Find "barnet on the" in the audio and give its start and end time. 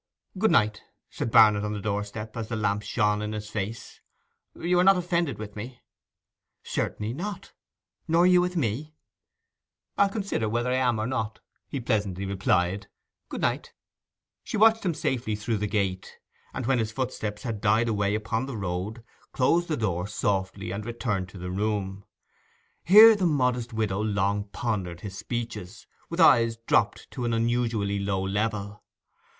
1.29-1.79